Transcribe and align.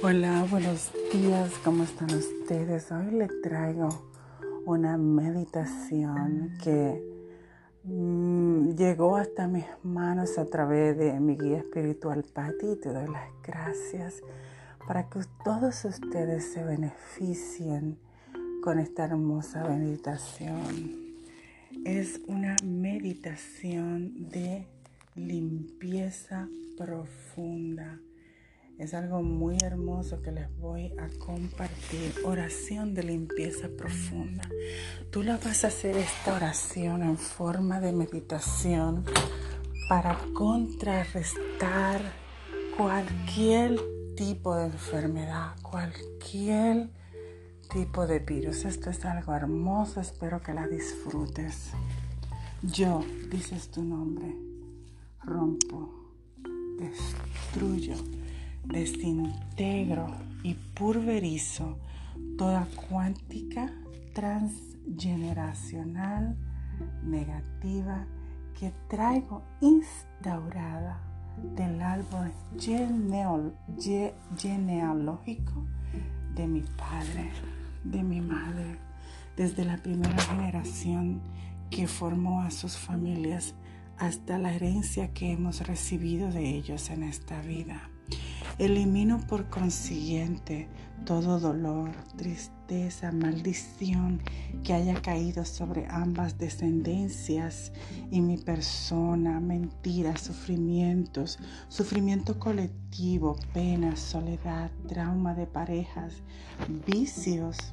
Hola, 0.00 0.46
buenos 0.48 0.92
días, 1.12 1.50
¿cómo 1.64 1.82
están 1.82 2.14
ustedes? 2.14 2.92
Hoy 2.92 3.10
les 3.10 3.40
traigo 3.42 3.88
una 4.64 4.96
meditación 4.96 6.56
que 6.62 7.02
mm, 7.82 8.76
llegó 8.76 9.16
hasta 9.16 9.48
mis 9.48 9.64
manos 9.82 10.38
a 10.38 10.44
través 10.44 10.96
de 10.96 11.18
mi 11.18 11.36
guía 11.36 11.58
espiritual 11.58 12.24
Patti 12.32 12.76
te 12.80 12.92
doy 12.92 13.08
las 13.08 13.28
gracias 13.42 14.22
para 14.86 15.08
que 15.10 15.18
todos 15.44 15.84
ustedes 15.84 16.52
se 16.52 16.62
beneficien 16.62 17.98
con 18.62 18.78
esta 18.78 19.04
hermosa 19.04 19.64
meditación. 19.64 21.16
Es 21.84 22.20
una 22.28 22.54
meditación 22.62 24.28
de 24.28 24.64
limpieza 25.16 26.48
profunda 26.76 27.98
es 28.78 28.94
algo 28.94 29.22
muy 29.22 29.56
hermoso 29.60 30.22
que 30.22 30.30
les 30.30 30.56
voy 30.56 30.94
a 30.98 31.08
compartir. 31.18 32.14
Oración 32.24 32.94
de 32.94 33.02
limpieza 33.02 33.68
profunda. 33.76 34.48
Tú 35.10 35.24
la 35.24 35.36
vas 35.36 35.64
a 35.64 35.68
hacer 35.68 35.96
esta 35.96 36.34
oración 36.34 37.02
en 37.02 37.18
forma 37.18 37.80
de 37.80 37.92
meditación 37.92 39.04
para 39.88 40.16
contrarrestar 40.32 42.00
cualquier 42.76 43.80
tipo 44.16 44.54
de 44.54 44.66
enfermedad, 44.66 45.56
cualquier 45.60 46.90
tipo 47.72 48.06
de 48.06 48.20
virus. 48.20 48.64
Esto 48.64 48.90
es 48.90 49.04
algo 49.04 49.34
hermoso, 49.34 50.00
espero 50.00 50.40
que 50.40 50.54
la 50.54 50.68
disfrutes. 50.68 51.72
Yo, 52.62 53.04
dices 53.28 53.70
tu 53.70 53.82
nombre, 53.82 54.36
rompo, 55.24 56.12
destruyo 56.78 57.96
desintegro 58.64 60.08
y 60.42 60.54
pulverizo 60.54 61.78
toda 62.36 62.66
cuántica 62.88 63.72
transgeneracional 64.14 66.36
negativa 67.02 68.06
que 68.58 68.72
traigo 68.88 69.42
instaurada 69.60 71.00
del 71.54 71.80
árbol 71.80 72.32
genealógico 74.36 75.64
de 76.34 76.46
mi 76.46 76.62
padre, 76.62 77.30
de 77.84 78.02
mi 78.02 78.20
madre, 78.20 78.78
desde 79.36 79.64
la 79.64 79.76
primera 79.76 80.20
generación 80.22 81.20
que 81.70 81.86
formó 81.86 82.42
a 82.42 82.50
sus 82.50 82.76
familias 82.76 83.54
hasta 83.98 84.38
la 84.38 84.52
herencia 84.52 85.12
que 85.12 85.32
hemos 85.32 85.66
recibido 85.66 86.30
de 86.30 86.48
ellos 86.48 86.90
en 86.90 87.02
esta 87.02 87.40
vida. 87.42 87.90
Elimino 88.58 89.20
por 89.28 89.48
consiguiente 89.48 90.68
todo 91.04 91.38
dolor, 91.38 91.90
tristeza, 92.16 93.12
maldición 93.12 94.20
que 94.64 94.72
haya 94.72 95.00
caído 95.00 95.44
sobre 95.44 95.86
ambas 95.88 96.38
descendencias 96.38 97.72
y 98.10 98.20
mi 98.20 98.36
persona, 98.36 99.38
mentiras, 99.38 100.22
sufrimientos, 100.22 101.38
sufrimiento 101.68 102.40
colectivo, 102.40 103.36
pena, 103.54 103.96
soledad, 103.96 104.72
trauma 104.88 105.34
de 105.34 105.46
parejas, 105.46 106.14
vicios 106.84 107.72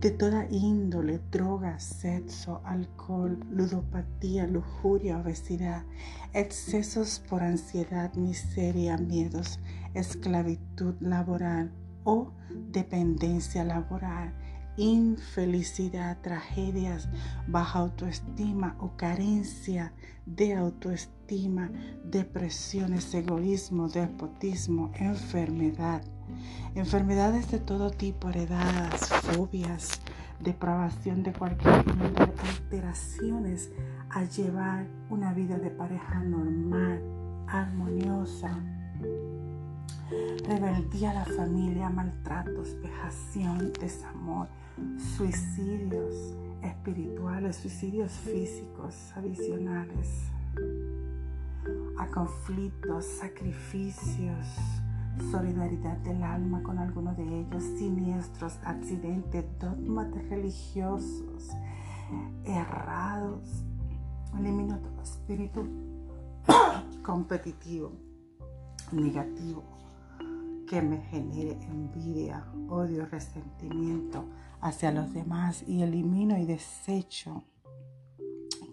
de 0.00 0.10
toda 0.10 0.46
índole, 0.50 1.20
drogas, 1.30 1.82
sexo, 1.82 2.60
alcohol, 2.64 3.38
ludopatía, 3.50 4.46
lujuria, 4.46 5.18
obesidad, 5.18 5.84
excesos 6.32 7.22
por 7.28 7.42
ansiedad, 7.42 8.14
miseria, 8.14 8.96
miedos, 8.96 9.60
esclavitud 9.94 10.94
laboral 11.00 11.72
o 12.04 12.30
dependencia 12.50 13.64
laboral, 13.64 14.34
infelicidad, 14.76 16.18
tragedias, 16.20 17.08
baja 17.46 17.80
autoestima 17.80 18.76
o 18.78 18.96
carencia 18.96 19.92
de 20.26 20.54
autoestima, 20.54 21.70
depresiones, 22.04 23.14
egoísmo, 23.14 23.88
despotismo, 23.88 24.90
enfermedad, 24.94 26.02
enfermedades 26.74 27.50
de 27.50 27.58
todo 27.58 27.90
tipo, 27.90 28.28
heredadas, 28.28 29.08
fobias, 29.08 30.00
depravación 30.40 31.22
de 31.22 31.32
cualquier 31.32 31.84
tipo 31.84 32.04
alteraciones 32.48 33.70
a 34.10 34.24
llevar 34.24 34.86
una 35.08 35.32
vida 35.32 35.58
de 35.58 35.70
pareja 35.70 36.20
normal, 36.20 37.00
armoniosa, 37.46 38.58
rebeldía 40.10 41.10
a 41.10 41.14
la 41.14 41.24
familia, 41.24 41.90
maltratos, 41.90 42.76
vejación, 42.80 43.72
desamor, 43.80 44.48
suicidios 45.16 46.34
espirituales, 46.62 47.56
suicidios 47.56 48.12
físicos, 48.12 49.12
adicionales, 49.16 50.30
a 51.98 52.06
conflictos, 52.08 53.04
sacrificios, 53.04 54.46
solidaridad 55.30 55.96
del 55.98 56.22
alma 56.22 56.62
con 56.62 56.78
alguno 56.78 57.14
de 57.14 57.40
ellos, 57.40 57.62
siniestros, 57.78 58.58
accidentes, 58.64 59.44
dogmas 59.58 60.08
religiosos, 60.28 61.50
errados. 62.44 63.64
Elimino 64.38 64.78
todo 64.78 65.02
espíritu 65.02 65.66
competitivo, 67.02 67.92
negativo, 68.92 69.64
que 70.68 70.82
me 70.82 70.98
genere 70.98 71.58
envidia, 71.62 72.46
odio, 72.68 73.06
resentimiento 73.06 74.24
hacia 74.60 74.92
los 74.92 75.12
demás 75.12 75.64
y 75.66 75.82
elimino 75.82 76.38
y 76.38 76.44
desecho 76.44 77.44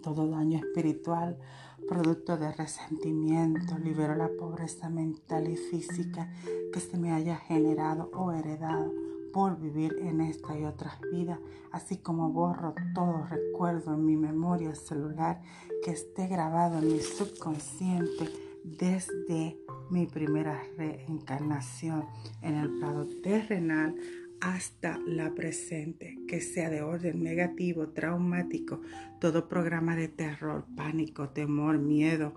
todo 0.02 0.28
daño 0.28 0.58
espiritual 0.58 1.38
producto 1.88 2.36
de 2.36 2.52
resentimiento, 2.52 3.78
libero 3.78 4.14
la 4.14 4.28
pobreza 4.28 4.88
mental 4.90 5.48
y 5.48 5.56
física 5.56 6.30
que 6.72 6.80
se 6.80 6.98
me 6.98 7.12
haya 7.12 7.36
generado 7.36 8.10
o 8.14 8.30
heredado 8.32 8.92
por 9.32 9.58
vivir 9.58 9.96
en 10.00 10.20
esta 10.20 10.58
y 10.58 10.64
otras 10.64 11.00
vidas, 11.10 11.38
así 11.72 11.96
como 11.98 12.30
borro 12.30 12.74
todo 12.94 13.26
recuerdo 13.26 13.94
en 13.94 14.04
mi 14.04 14.16
memoria 14.16 14.74
celular 14.74 15.42
que 15.82 15.90
esté 15.90 16.28
grabado 16.28 16.78
en 16.78 16.92
mi 16.92 17.00
subconsciente 17.00 18.30
desde 18.62 19.63
mi 19.90 20.06
primera 20.06 20.62
reencarnación 20.76 22.04
en 22.42 22.56
el 22.56 22.70
plano 22.78 23.06
terrenal 23.22 23.94
hasta 24.40 24.98
la 25.06 25.34
presente, 25.34 26.18
que 26.28 26.40
sea 26.40 26.68
de 26.68 26.82
orden 26.82 27.22
negativo, 27.22 27.88
traumático, 27.88 28.80
todo 29.20 29.48
programa 29.48 29.96
de 29.96 30.08
terror, 30.08 30.66
pánico, 30.76 31.30
temor, 31.30 31.78
miedo, 31.78 32.34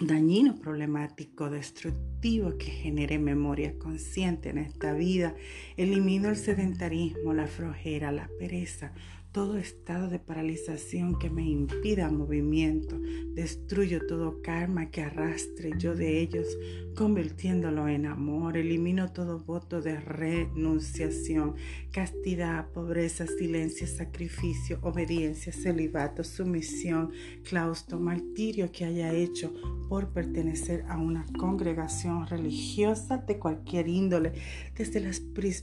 dañino, 0.00 0.56
problemático, 0.56 1.50
destructivo 1.50 2.56
que 2.56 2.66
genere 2.66 3.18
memoria 3.18 3.78
consciente 3.78 4.50
en 4.50 4.58
esta 4.58 4.92
vida. 4.94 5.34
Elimino 5.76 6.28
el 6.28 6.36
sedentarismo, 6.36 7.34
la 7.34 7.46
flojera, 7.46 8.12
la 8.12 8.30
pereza, 8.38 8.92
todo 9.32 9.58
estado 9.58 10.08
de 10.08 10.18
paralización 10.18 11.18
que 11.18 11.30
me 11.30 11.42
impida 11.42 12.10
movimiento. 12.10 12.97
Destruyo 13.34 14.06
todo 14.06 14.42
karma 14.42 14.90
que 14.90 15.02
arrastre 15.02 15.72
yo 15.78 15.94
de 15.94 16.20
ellos, 16.20 16.58
convirtiéndolo 16.96 17.88
en 17.88 18.06
amor. 18.06 18.56
Elimino 18.56 19.12
todo 19.12 19.38
voto 19.38 19.80
de 19.80 20.00
renunciación, 20.00 21.54
castidad, 21.92 22.70
pobreza, 22.72 23.26
silencio, 23.26 23.86
sacrificio, 23.86 24.78
obediencia, 24.82 25.52
celibato, 25.52 26.24
sumisión, 26.24 27.12
claustro, 27.48 28.00
martirio 28.00 28.72
que 28.72 28.84
haya 28.84 29.12
hecho 29.12 29.52
por 29.88 30.12
pertenecer 30.12 30.84
a 30.88 30.98
una 30.98 31.24
congregación 31.38 32.26
religiosa 32.26 33.18
de 33.18 33.38
cualquier 33.38 33.88
índole, 33.88 34.32
desde, 34.76 35.00
las, 35.00 35.22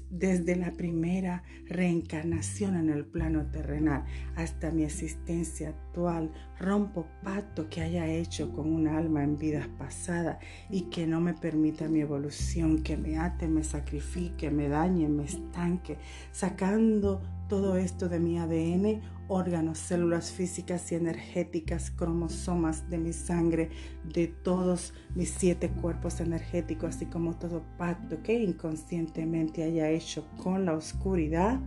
desde 0.09 0.55
la 0.55 0.71
primera 0.71 1.43
reencarnación 1.67 2.75
en 2.75 2.89
el 2.89 3.05
plano 3.05 3.45
terrenal 3.51 4.05
hasta 4.35 4.71
mi 4.71 4.83
existencia 4.83 5.69
actual. 5.69 6.31
Rompo 6.59 7.07
pacto 7.35 7.69
que 7.69 7.81
haya 7.81 8.07
hecho 8.07 8.53
con 8.53 8.71
un 8.71 8.87
alma 8.87 9.21
en 9.21 9.37
vidas 9.37 9.67
pasadas 9.77 10.37
y 10.69 10.83
que 10.83 11.05
no 11.05 11.19
me 11.19 11.33
permita 11.33 11.89
mi 11.89 11.99
evolución, 11.99 12.81
que 12.81 12.95
me 12.95 13.17
ate, 13.17 13.49
me 13.49 13.65
sacrifique, 13.65 14.49
me 14.49 14.69
dañe, 14.69 15.09
me 15.09 15.25
estanque, 15.25 15.97
sacando 16.31 17.21
todo 17.49 17.75
esto 17.75 18.07
de 18.07 18.21
mi 18.21 18.37
ADN, 18.37 19.01
órganos, 19.27 19.79
células 19.79 20.31
físicas 20.31 20.89
y 20.93 20.95
energéticas, 20.95 21.91
cromosomas 21.91 22.89
de 22.89 22.99
mi 22.99 23.11
sangre, 23.11 23.69
de 24.13 24.27
todos 24.27 24.93
mis 25.13 25.29
siete 25.29 25.69
cuerpos 25.69 26.21
energéticos, 26.21 26.95
así 26.95 27.05
como 27.05 27.35
todo 27.35 27.65
pacto 27.77 28.23
que 28.23 28.41
inconscientemente 28.41 29.63
haya 29.63 29.89
hecho 29.89 30.25
con 30.41 30.63
la 30.63 30.73
oscuridad 30.73 31.59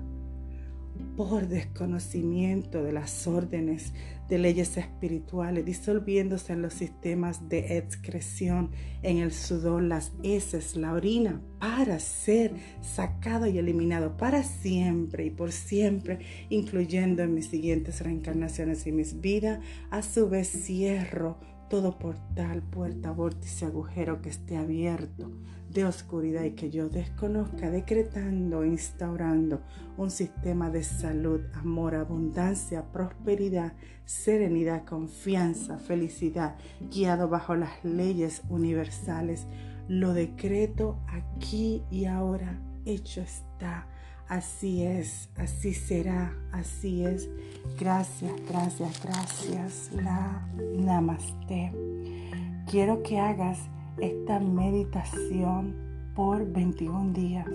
por 1.18 1.48
desconocimiento 1.48 2.84
de 2.84 2.92
las 2.92 3.26
órdenes 3.26 3.92
de 4.28 4.38
leyes 4.38 4.76
espirituales, 4.76 5.64
disolviéndose 5.64 6.52
en 6.52 6.62
los 6.62 6.74
sistemas 6.74 7.48
de 7.48 7.76
excreción, 7.76 8.70
en 9.02 9.18
el 9.18 9.32
sudor, 9.32 9.82
las 9.82 10.12
heces, 10.22 10.76
la 10.76 10.92
orina, 10.92 11.42
para 11.58 11.98
ser 11.98 12.52
sacado 12.82 13.48
y 13.48 13.58
eliminado 13.58 14.16
para 14.16 14.44
siempre 14.44 15.26
y 15.26 15.30
por 15.30 15.50
siempre, 15.50 16.20
incluyendo 16.50 17.24
en 17.24 17.34
mis 17.34 17.48
siguientes 17.48 18.00
reencarnaciones 18.00 18.86
y 18.86 18.92
mis 18.92 19.20
vidas. 19.20 19.58
A 19.90 20.02
su 20.02 20.28
vez 20.28 20.46
cierro 20.46 21.40
todo 21.68 21.98
portal, 21.98 22.62
puerta, 22.62 23.10
vórtice, 23.10 23.66
agujero 23.66 24.22
que 24.22 24.30
esté 24.30 24.56
abierto 24.56 25.30
de 25.70 25.84
oscuridad 25.84 26.44
y 26.44 26.52
que 26.52 26.70
yo 26.70 26.88
desconozca, 26.88 27.70
decretando, 27.70 28.64
instaurando 28.64 29.60
un 29.96 30.10
sistema 30.10 30.70
de 30.70 30.82
salud, 30.82 31.40
amor, 31.54 31.94
abundancia, 31.94 32.90
prosperidad, 32.90 33.74
serenidad, 34.04 34.84
confianza, 34.84 35.78
felicidad, 35.78 36.56
guiado 36.90 37.28
bajo 37.28 37.54
las 37.54 37.84
leyes 37.84 38.42
universales. 38.48 39.46
Lo 39.88 40.14
decreto 40.14 40.98
aquí 41.06 41.82
y 41.90 42.06
ahora, 42.06 42.60
hecho 42.86 43.20
está. 43.20 43.86
Así 44.28 44.84
es, 44.84 45.30
así 45.36 45.72
será, 45.72 46.34
así 46.52 47.02
es. 47.02 47.30
Gracias, 47.80 48.32
gracias, 48.46 49.02
gracias. 49.02 49.90
La 49.94 50.46
Namaste. 50.76 51.72
Quiero 52.66 53.02
que 53.02 53.19
hagas 53.19 53.58
esta 53.96 54.38
meditación 54.38 55.75
por 56.14 56.46
21 56.52 57.14
días. 57.14 57.48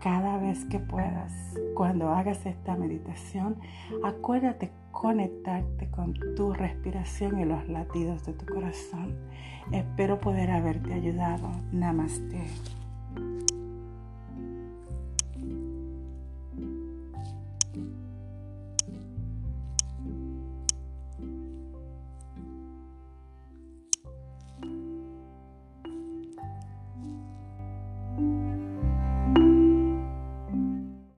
Cada 0.00 0.38
vez 0.38 0.64
que 0.66 0.78
puedas, 0.78 1.32
cuando 1.74 2.10
hagas 2.10 2.46
esta 2.46 2.76
meditación, 2.76 3.56
acuérdate 4.04 4.70
conectarte 4.92 5.90
con 5.90 6.14
tu 6.36 6.52
respiración 6.52 7.40
y 7.40 7.44
los 7.44 7.68
latidos 7.68 8.24
de 8.24 8.32
tu 8.34 8.46
corazón. 8.46 9.16
Espero 9.72 10.20
poder 10.20 10.52
haberte 10.52 10.94
ayudado. 10.94 11.50
Namaste. 11.72 12.46